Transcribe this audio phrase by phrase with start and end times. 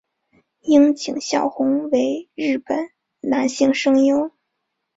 [0.61, 4.31] 樱井孝宏为日本男性声优。